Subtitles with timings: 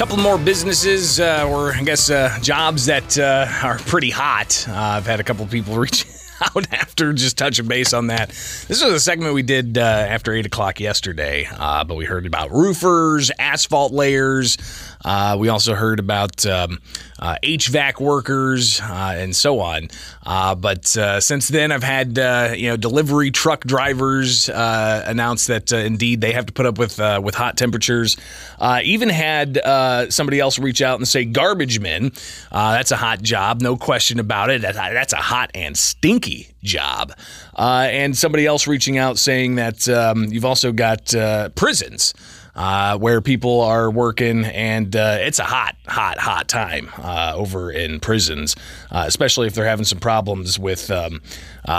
[0.00, 4.66] couple more businesses, uh, or I guess uh, jobs that uh, are pretty hot.
[4.66, 6.06] Uh, I've had a couple people reach
[6.40, 8.30] out after just touching base on that.
[8.30, 12.24] This was a segment we did uh, after 8 o'clock yesterday, uh, but we heard
[12.24, 14.56] about roofers, asphalt layers.
[15.04, 16.78] Uh, we also heard about um,
[17.18, 19.88] uh, HVAC workers uh, and so on.
[20.24, 22.16] Uh, but since then, I've had
[22.56, 27.34] you know delivery truck drivers announce that indeed they have to put up with with
[27.34, 28.16] hot temperatures.
[28.82, 29.60] even had
[30.12, 32.12] somebody else reach out and say garbage men.
[32.50, 34.62] that's a hot job, no question about it.
[34.62, 37.12] That's a hot and stinky job.
[37.56, 42.14] Uh, and somebody else reaching out saying that um, you've also got uh, prisons
[42.60, 47.72] uh, where people are working, and uh, it's a hot, hot, hot time uh, over
[47.72, 48.54] in prisons,
[48.90, 50.90] uh, especially if they're having some problems with.
[50.90, 51.22] Um,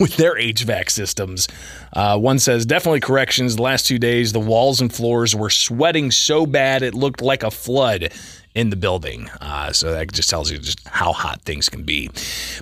[0.00, 1.46] with their HVAC systems.
[1.92, 3.54] Uh, one says, definitely corrections.
[3.54, 7.44] The last two days, the walls and floors were sweating so bad it looked like
[7.44, 8.10] a flood
[8.54, 9.28] in the building.
[9.40, 12.10] Uh, so that just tells you just how hot things can be.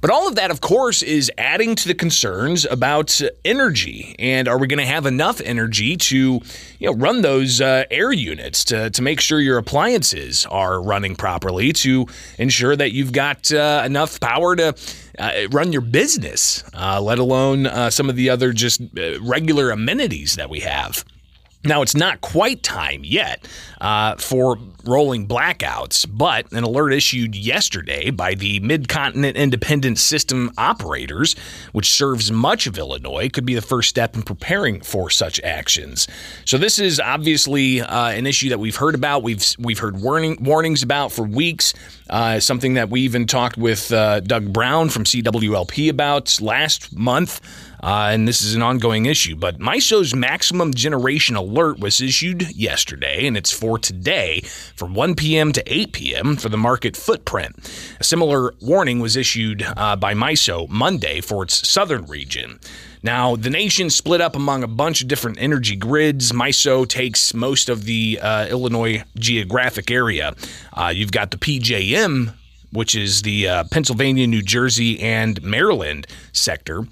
[0.00, 4.14] But all of that, of course, is adding to the concerns about energy.
[4.18, 6.40] And are we going to have enough energy to,
[6.78, 11.16] you know, run those uh, air units to, to make sure your appliances are running
[11.16, 12.06] properly to
[12.38, 14.74] ensure that you've got uh, enough power to
[15.18, 19.70] uh, run your business, uh, let alone uh, some of the other just uh, regular
[19.70, 21.04] amenities that we have.
[21.64, 23.46] Now, it's not quite time yet
[23.80, 31.34] uh, for rolling blackouts, but an alert issued yesterday by the Midcontinent Independent System Operators,
[31.72, 36.06] which serves much of Illinois, could be the first step in preparing for such actions.
[36.44, 39.24] So, this is obviously uh, an issue that we've heard about.
[39.24, 41.74] We've we've heard warning warnings about for weeks.
[42.08, 47.40] Uh, something that we even talked with uh, Doug Brown from CWLP about last month.
[47.82, 49.36] Uh, and this is an ongoing issue.
[49.36, 54.40] But MISO's maximum generation alert was issued yesterday, and it's for today
[54.74, 55.52] from 1 p.m.
[55.52, 56.36] to 8 p.m.
[56.36, 57.56] for the market footprint.
[58.00, 62.58] A similar warning was issued uh, by MISO Monday for its southern region.
[63.02, 66.32] Now, the nation split up among a bunch of different energy grids.
[66.32, 70.34] MISO takes most of the uh, Illinois geographic area.
[70.72, 72.34] Uh, you've got the PJM,
[72.72, 76.86] which is the uh, Pennsylvania, New Jersey, and Maryland sector.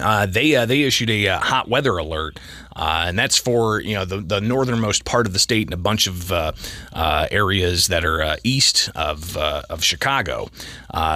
[0.00, 2.38] Uh, they uh, they issued a uh, hot weather alert,
[2.76, 5.78] uh, and that's for you know the, the northernmost part of the state and a
[5.78, 6.52] bunch of uh,
[6.92, 10.48] uh, areas that are east of of Chicago.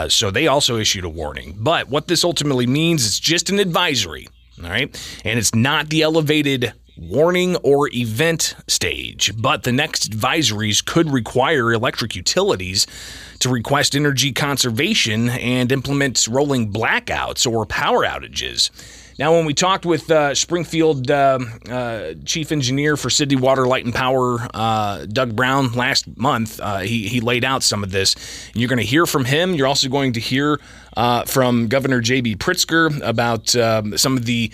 [0.09, 1.55] so they also issued a warning.
[1.59, 4.29] But what this ultimately means is just an advisory.
[4.63, 4.95] All right,
[5.25, 6.73] and it's not the elevated
[7.09, 12.87] warning or event stage, but the next advisories could require electric utilities
[13.41, 18.71] to request energy conservation and implement rolling blackouts or power outages.
[19.23, 21.39] Now, when we talked with uh, Springfield uh,
[21.71, 26.81] uh, chief engineer for City Water, Light and Power, uh, Doug Brown, last month, uh,
[26.81, 28.17] he, he laid out some of this.
[28.53, 29.55] You're going to hear from him.
[29.55, 30.59] You're also going to hear
[30.97, 32.35] uh, from Governor J.B.
[32.35, 34.51] Pritzker about um, some of the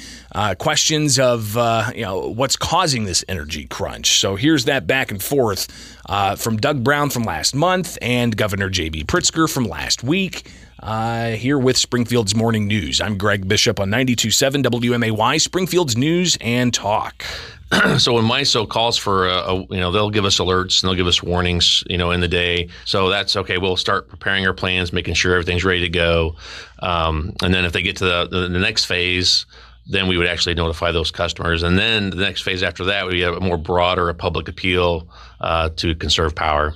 [0.59, 1.55] questions of
[1.97, 4.21] you know what's causing this energy crunch.
[4.21, 5.67] So here's that back and forth
[6.37, 9.05] from Doug Brown from last month and Governor J.B.
[9.05, 10.47] Pritzker from last week
[10.81, 13.01] uh, here with Springfield's Morning News.
[13.01, 17.25] I'm Greg Bishop on 92.7 WMAY, Springfield's News and Talk.
[17.99, 20.97] so when MISO calls for a, a, you know they'll give us alerts and they'll
[20.97, 22.69] give us warnings you know in the day.
[22.85, 23.59] So that's okay.
[23.59, 26.37] We'll start preparing our plans making sure everything's ready to go.
[26.79, 29.45] Um, and then if they get to the, the, the, next phase
[29.91, 31.63] then we would actually notify those customers.
[31.63, 35.09] And then the next phase after that we have a more broader a public appeal
[35.41, 36.75] uh, to conserve power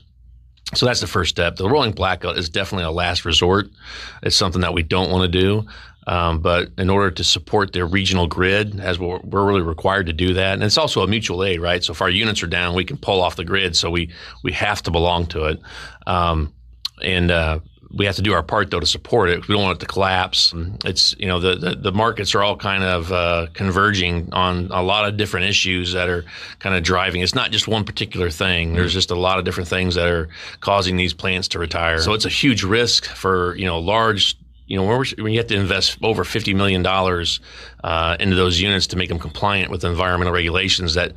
[0.74, 1.56] so that's the first step.
[1.56, 3.68] The rolling blackout is definitely a last resort.
[4.22, 5.66] It's something that we don't want to do.
[6.06, 10.12] Um, but in order to support the regional grid, as we're, we're, really required to
[10.12, 11.82] do that, and it's also a mutual aid, right?
[11.84, 13.76] So if our units are down, we can pull off the grid.
[13.76, 14.10] So we
[14.42, 15.60] we have to belong to it.
[16.08, 16.52] Um,
[17.02, 17.60] and uh,
[17.94, 19.46] we have to do our part though to support it.
[19.48, 20.54] We don't want it to collapse.
[20.84, 24.82] It's you know the the, the markets are all kind of uh, converging on a
[24.82, 26.24] lot of different issues that are
[26.58, 27.20] kind of driving.
[27.20, 28.74] It's not just one particular thing.
[28.74, 30.28] There's just a lot of different things that are
[30.60, 31.98] causing these plants to retire.
[32.00, 34.36] So it's a huge risk for you know large.
[34.66, 37.40] You know, when you have to invest over fifty million dollars
[37.84, 41.12] uh, into those units to make them compliant with environmental regulations, that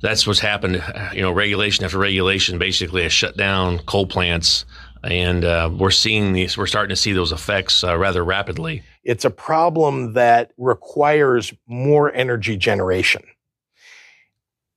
[0.00, 0.82] that's what's happened.
[1.12, 4.64] You know, regulation after regulation basically has shut down coal plants
[5.04, 6.56] and uh, we're seeing these.
[6.56, 8.82] We're starting to see those effects uh, rather rapidly.
[9.04, 13.22] It's a problem that requires more energy generation.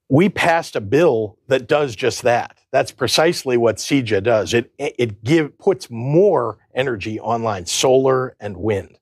[0.10, 2.58] We passed a bill that does just that.
[2.72, 4.54] That's precisely what CEJA does.
[4.54, 8.98] It it give puts more energy online, solar and wind.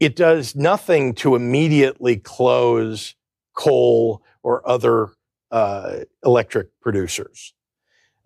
[0.00, 3.14] It does nothing to immediately close
[3.54, 5.10] coal or other
[5.50, 7.52] uh, electric producers.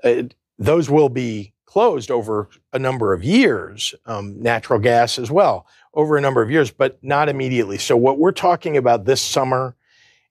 [0.05, 0.23] uh,
[0.59, 6.17] those will be closed over a number of years, um, natural gas as well, over
[6.17, 7.79] a number of years, but not immediately.
[7.79, 9.77] So, what we're talking about this summer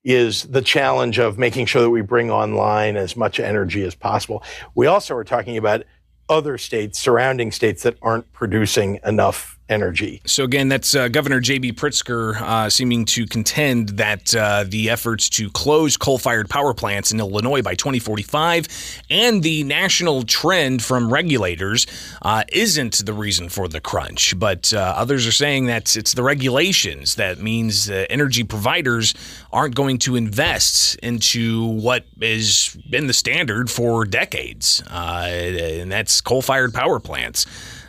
[0.03, 4.43] is the challenge of making sure that we bring online as much energy as possible.
[4.75, 5.83] We also are talking about
[6.29, 10.21] other states, surrounding states that aren't producing enough energy.
[10.25, 11.73] So again, that's uh, Governor J.B.
[11.73, 17.19] Pritzker uh, seeming to contend that uh, the efforts to close coal-fired power plants in
[17.19, 18.67] Illinois by 2045
[19.09, 21.87] and the national trend from regulators
[22.21, 24.37] uh, isn't the reason for the crunch.
[24.37, 29.13] But uh, others are saying that it's the regulations that means energy providers
[29.51, 36.21] aren't going to invest into what has been the standard for decades, uh, and that's
[36.21, 37.45] coal-fired power plants.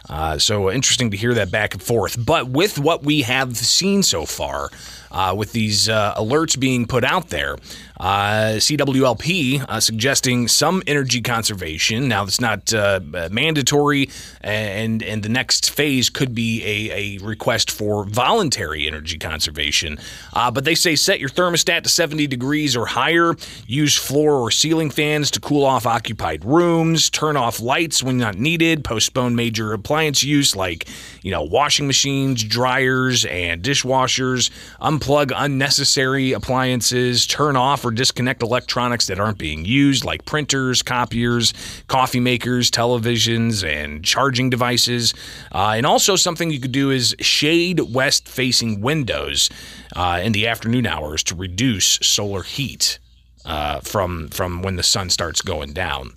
[0.08, 2.17] Uh, so interesting to hear that back and forth.
[2.25, 4.70] But with what we have seen so far,
[5.11, 7.56] uh, with these uh, alerts being put out there.
[7.99, 12.08] Uh, CWLP uh, suggesting some energy conservation.
[12.08, 13.00] Now, it's not uh,
[13.31, 14.11] mandatory,
[14.43, 19.99] and and the next phase could be a, a request for voluntary energy conservation.
[20.35, 23.35] Uh, but they say set your thermostat to 70 degrees or higher.
[23.67, 27.09] Use floor or ceiling fans to cool off occupied rooms.
[27.09, 28.85] Turn off lights when not needed.
[28.85, 30.87] Postpone major appliance use like
[31.23, 34.50] you know washing machines, dryers, and dishwashers.
[34.82, 40.82] Unplug unplug unnecessary appliances, turn off or disconnect electronics that aren't being used, like printers,
[40.82, 41.52] copiers,
[41.88, 45.14] coffee makers, televisions, and charging devices.
[45.52, 49.50] Uh, and also, something you could do is shade west facing windows
[49.94, 52.99] uh, in the afternoon hours to reduce solar heat
[53.44, 56.12] uh, from, from when the sun starts going down.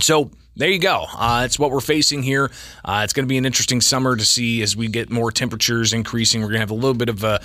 [0.00, 1.06] So, there you go.
[1.12, 2.48] Uh, it's what we're facing here.
[2.84, 5.92] Uh, it's going to be an interesting summer to see as we get more temperatures
[5.92, 6.42] increasing.
[6.42, 7.40] We're going to have a little bit of a,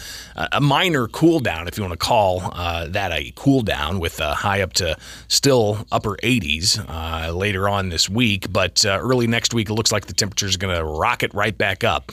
[0.51, 4.19] a minor cool down, if you want to call uh, that a cool down, with
[4.19, 4.95] a high up to
[5.27, 8.53] still upper 80s uh, later on this week.
[8.53, 11.57] But uh, early next week, it looks like the temperature is going to rocket right
[11.57, 12.11] back up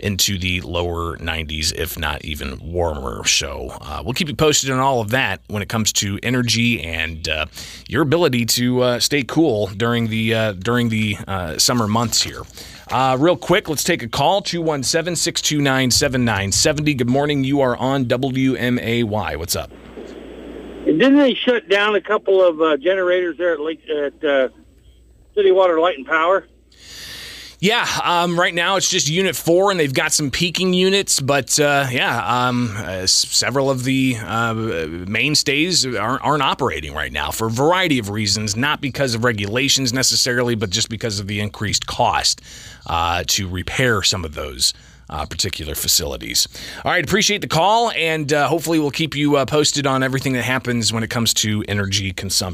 [0.00, 3.24] into the lower 90s, if not even warmer.
[3.26, 6.82] So uh, we'll keep you posted on all of that when it comes to energy
[6.82, 7.46] and uh,
[7.88, 12.42] your ability to uh, stay cool during the uh, during the uh, summer months here.
[12.90, 16.94] Uh, real quick, let's take a call 217 629 7970.
[16.94, 17.44] Good morning.
[17.44, 19.36] You are on WMAY.
[19.36, 19.70] What's up?
[20.84, 24.52] Didn't they shut down a couple of generators there at, Lake, at
[25.34, 26.46] City Water Light and Power?
[27.62, 31.60] Yeah, um, right now it's just Unit 4, and they've got some peaking units, but
[31.60, 37.48] uh, yeah, um, uh, several of the uh, mainstays aren't, aren't, operating right now for
[37.48, 41.86] a variety of reasons, not because of regulations necessarily, but just because of the increased
[41.86, 42.40] cost
[42.86, 44.72] uh, to repair some of those.
[45.10, 46.46] Uh, particular facilities.
[46.84, 50.44] All right, appreciate the call, and uh, hopefully we'll keep you posted on everything that
[50.44, 52.48] happens when it comes to energy consumption.